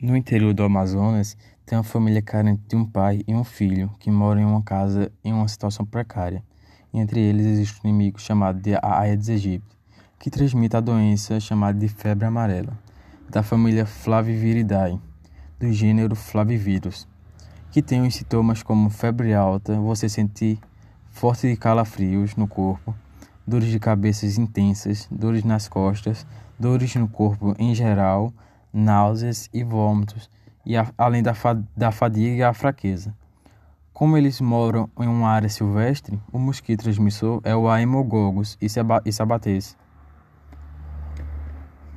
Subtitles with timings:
[0.00, 4.12] No interior do Amazonas, tem uma família carente de um pai e um filho que
[4.12, 6.40] moram em uma casa em uma situação precária.
[6.94, 9.76] Entre eles existe um inimigo chamado de Aedes aegypti,
[10.16, 12.78] que transmite a doença chamada de febre amarela,
[13.28, 15.00] da família Flaviviridae,
[15.58, 17.08] do gênero Flavivirus,
[17.72, 20.60] que tem os sintomas como febre alta, você sentir
[21.10, 22.94] forte calafrios no corpo,
[23.44, 26.24] dores de cabeça intensas, dores nas costas,
[26.56, 28.32] dores no corpo em geral,
[28.72, 30.30] náuseas e vômitos,
[30.64, 33.14] e a, além da, fa da fadiga e a fraqueza.
[33.92, 38.68] Como eles moram em uma área silvestre, o mosquito transmissor é o Aemogogus e
[39.12, 39.76] sabates.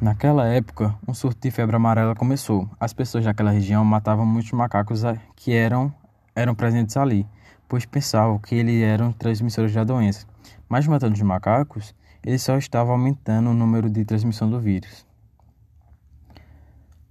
[0.00, 2.66] Naquela época, um surto de febre amarela começou.
[2.80, 5.02] As pessoas daquela região matavam muitos macacos
[5.36, 5.92] que eram,
[6.34, 7.28] eram presentes ali,
[7.68, 10.26] pois pensavam que eles eram transmissores da doença.
[10.66, 11.94] Mas matando os macacos,
[12.24, 15.09] eles só estavam aumentando o número de transmissão do vírus.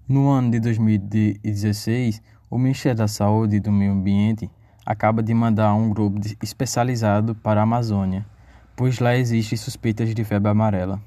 [0.10, 2.20] No ano de 2016,
[2.50, 4.50] o Ministério da Saúde e do Meio Ambiente
[4.84, 8.26] acaba de mandar um grupo especializado para a Amazônia,
[8.76, 11.00] pois lá existem suspeitas de febre amarela.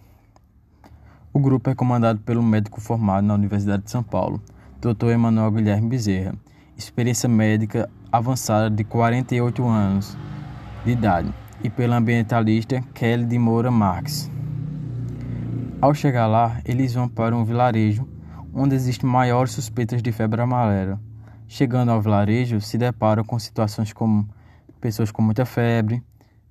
[1.33, 4.41] O grupo é comandado pelo médico formado na Universidade de São Paulo,
[4.81, 5.07] Dr.
[5.07, 6.37] Emanuel Guilherme Bezerra,
[6.79, 10.17] experiência médica avançada de 48 anos
[10.85, 11.35] de idade,
[11.65, 14.31] e pela ambientalista Kelly de Moura Marques.
[15.81, 18.07] Ao chegar lá, eles vão para um vilarejo
[18.53, 21.01] onde existem maiores suspeitas de febre amarela.
[21.49, 24.29] Chegando ao vilarejo, se deparam com situações como
[24.81, 26.03] pessoas com muita febre,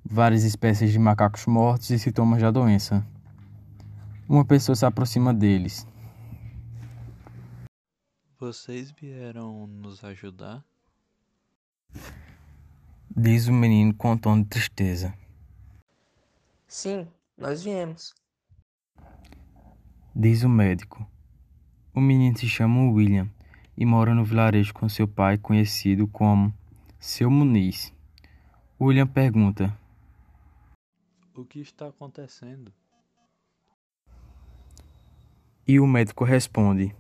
[0.04, 3.06] várias espécies de macacos mortos e sintomas da doença.
[4.28, 5.86] Uma pessoa se aproxima deles.
[8.40, 10.64] Vocês vieram nos ajudar?
[13.16, 15.14] Diz o menino com um tom de tristeza.
[16.68, 17.06] Sim,
[17.38, 18.16] nós viemos.
[20.16, 21.11] Diz o médico.
[21.94, 23.30] O menino se chama William
[23.75, 26.53] e mora no vilarejo com seu pai, conhecido como
[26.98, 27.94] Seu Muniz.
[28.80, 29.77] William pergunta:
[31.36, 32.71] O que está acontecendo?
[35.67, 36.95] E o médico responde: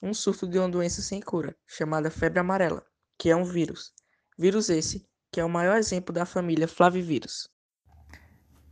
[0.00, 2.82] Um surto de uma doença sem cura, chamada febre amarela,
[3.18, 3.92] que é um vírus.
[4.38, 7.48] Vírus esse que é o maior exemplo da família Flavivírus.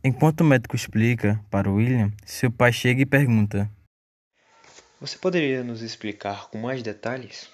[0.03, 3.71] Enquanto o médico explica para William, seu pai chega e pergunta:
[5.01, 7.49] você poderia nos explicar com mais detalhes?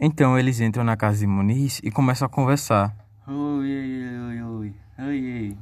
[0.00, 2.92] Então eles entram na casa de Muniz e começam a conversar.
[3.28, 5.58] Oi, oi, oi, oi, oi.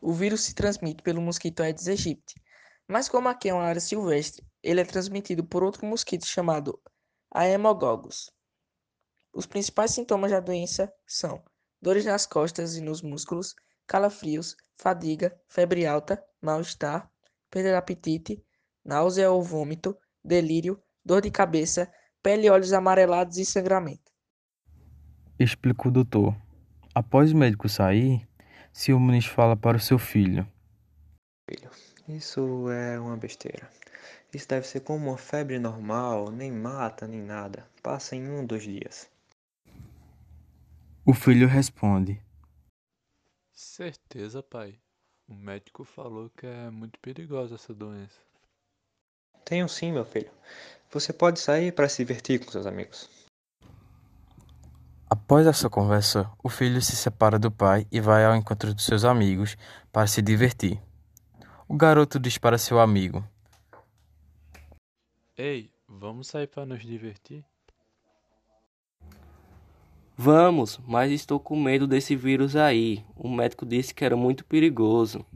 [0.00, 2.40] O vírus se transmite pelo mosquito Aedes aegypti,
[2.86, 6.80] mas como aqui é uma área silvestre, ele é transmitido por outro mosquito chamado
[7.34, 8.30] Aemogogus.
[9.34, 11.42] Os principais sintomas da doença são
[11.80, 17.10] dores nas costas e nos músculos, calafrios, fadiga, febre alta, mal-estar,
[17.50, 18.44] perda de apetite,
[18.84, 24.12] náusea ou vômito, delírio, dor de cabeça, pele e olhos amarelados e sangramento.
[25.38, 26.36] Explicou o doutor.
[26.94, 28.28] Após o médico sair,
[28.88, 30.46] Muniz fala para o seu filho.
[31.48, 31.70] Filho,
[32.08, 33.68] isso é uma besteira.
[34.32, 37.68] Isso deve ser como uma febre normal, nem mata nem nada.
[37.82, 39.10] Passa em um, dois dias.
[41.04, 42.22] O filho responde:
[43.52, 44.78] Certeza, pai.
[45.28, 48.20] O médico falou que é muito perigosa essa doença.
[49.44, 50.30] Tenho sim, meu filho.
[50.90, 53.08] Você pode sair para se divertir com seus amigos.
[55.08, 59.04] Após essa conversa, o filho se separa do pai e vai ao encontro dos seus
[59.04, 59.56] amigos
[59.92, 60.80] para se divertir.
[61.68, 63.22] O garoto diz para seu amigo:
[65.36, 67.44] Ei, vamos sair para nos divertir?
[70.16, 73.04] Vamos, mas estou com medo desse vírus aí.
[73.16, 75.26] O médico disse que era muito perigoso.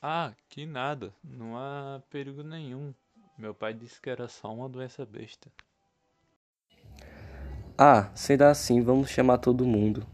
[0.00, 1.12] Ah, que nada.
[1.24, 2.94] Não há perigo nenhum.
[3.38, 5.48] Meu pai disse que era só uma doença besta.
[7.78, 10.04] Ah, sendo assim, vamos chamar todo mundo.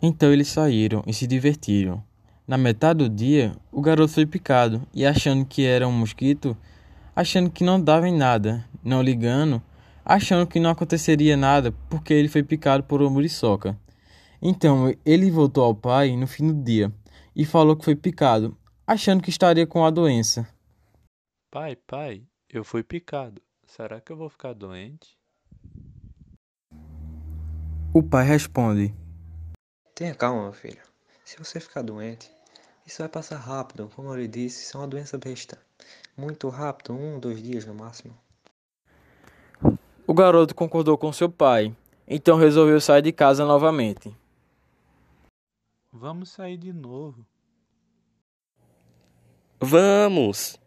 [0.00, 2.02] Então eles saíram e se divertiram.
[2.46, 6.56] Na metade do dia, o garoto foi picado e, achando que era um mosquito,
[7.14, 9.62] achando que não dava em nada, não ligando,
[10.02, 13.78] achando que não aconteceria nada porque ele foi picado por uma muriçoca.
[14.40, 16.90] Então ele voltou ao pai no fim do dia
[17.36, 20.48] e falou que foi picado, achando que estaria com a doença.
[21.50, 23.40] Pai, pai, eu fui picado.
[23.66, 25.18] Será que eu vou ficar doente?
[27.94, 28.94] O pai responde:
[29.94, 30.82] Tenha calma, meu filho.
[31.24, 32.30] Se você ficar doente,
[32.84, 33.90] isso vai passar rápido.
[33.96, 35.58] Como eu lhe disse, isso é uma doença besta.
[36.14, 38.14] Muito rápido, um, dois dias no máximo.
[40.06, 41.74] O garoto concordou com seu pai,
[42.06, 44.14] então resolveu sair de casa novamente.
[45.90, 47.26] Vamos sair de novo.
[49.58, 50.60] Vamos!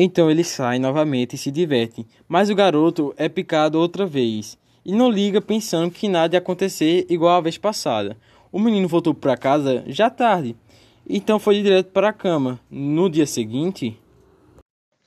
[0.00, 4.92] Então eles saem novamente e se divertem, mas o garoto é picado outra vez e
[4.92, 8.16] não liga pensando que nada ia acontecer igual a vez passada.
[8.52, 10.56] O menino voltou para casa já tarde,
[11.04, 12.60] então foi direto para a cama.
[12.70, 14.00] No dia seguinte.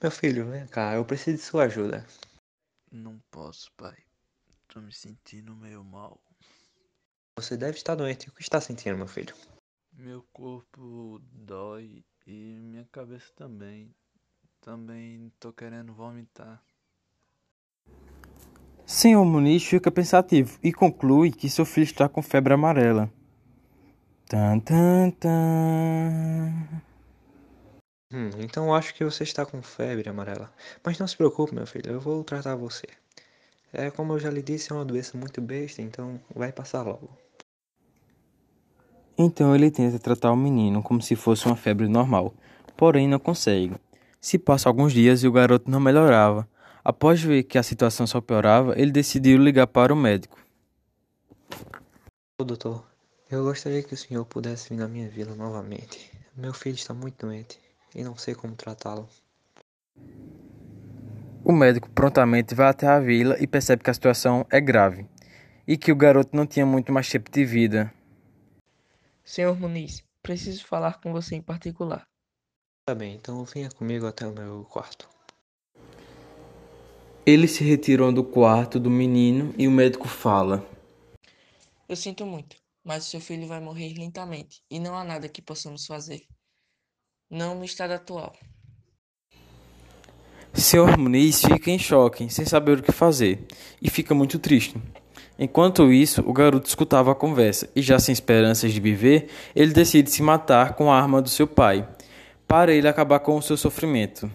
[0.02, 2.06] Meu filho, vem cá, eu preciso de sua ajuda.
[2.92, 3.96] Não posso, pai.
[4.68, 6.20] Tô me sentindo meio mal.
[7.38, 8.28] Você deve estar doente.
[8.28, 9.34] O que está sentindo, meu filho?
[9.94, 13.90] Meu corpo dói e minha cabeça também.
[14.62, 16.62] Também tô querendo vomitar.
[18.86, 23.12] Senhor Muniz fica pensativo e conclui que seu filho está com febre amarela.
[24.30, 26.54] Tan, tan, tan.
[28.14, 30.54] Hum, então acho que você está com febre amarela.
[30.86, 32.86] Mas não se preocupe, meu filho, eu vou tratar você.
[33.74, 37.10] É como eu já lhe disse, é uma doença muito besta, então vai passar logo.
[39.18, 42.32] Então ele tenta tratar o menino como se fosse uma febre normal,
[42.78, 43.74] porém não consegue.
[44.22, 46.48] Se passa alguns dias e o garoto não melhorava.
[46.84, 50.38] Após ver que a situação só piorava, ele decidiu ligar para o médico.
[52.40, 52.86] Ô doutor,
[53.32, 56.12] eu gostaria que o senhor pudesse vir na minha vila novamente.
[56.38, 57.60] Meu filho está muito doente
[57.96, 59.10] e não sei como tratá-lo.
[61.44, 65.08] O médico prontamente vai até a vila e percebe que a situação é grave
[65.68, 67.92] e que o garoto não tinha muito mais tempo de vida.
[69.24, 72.11] Senhor Muniz, preciso falar com você em particular.
[72.92, 75.08] Tá bem, então venha comigo até o meu quarto.
[77.26, 80.62] Eles se retiram do quarto do menino e o médico fala:
[81.88, 85.42] Eu sinto muito, mas o seu filho vai morrer lentamente e não há nada que
[85.42, 86.24] possamos fazer.
[87.30, 88.36] Não no estado atual.
[90.54, 93.48] Senhor Muniz fica em choque, sem saber o que fazer,
[93.82, 94.76] e fica muito triste.
[95.40, 100.12] Enquanto isso, o garoto escutava a conversa e, já sem esperanças de viver, ele decide
[100.12, 101.88] se matar com a arma do seu pai,
[102.52, 104.30] para ele acabar com o seu sofrimento.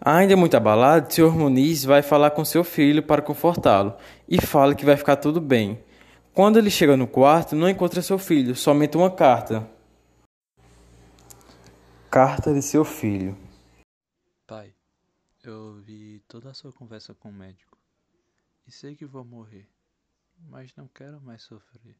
[0.00, 1.30] Ainda muito abalado, o Sr.
[1.30, 3.94] Muniz vai falar com seu filho para confortá-lo
[4.26, 5.84] e fala que vai ficar tudo bem.
[6.32, 9.70] Quando ele chega no quarto, não encontra seu filho, somente uma carta.
[12.10, 13.36] Carta de seu filho.
[14.46, 14.74] Pai,
[15.44, 17.76] eu ouvi toda a sua conversa com o médico
[18.66, 19.68] e sei que vou morrer,
[20.48, 21.94] mas não quero mais sofrer.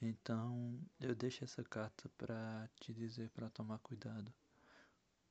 [0.00, 4.32] Então eu deixo essa carta para te dizer para tomar cuidado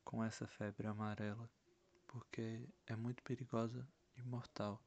[0.03, 1.49] com essa febre amarela,
[2.05, 3.87] porque é muito perigosa
[4.17, 4.81] e mortal.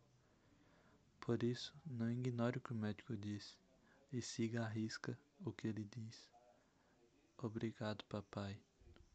[1.20, 3.58] Por isso, não ignore o que o médico diz
[4.12, 6.30] e siga à risca o que ele diz.
[7.38, 8.60] Obrigado, papai,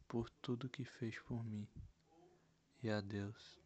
[0.07, 1.67] por tudo que fez por mim.
[2.81, 3.64] E adeus.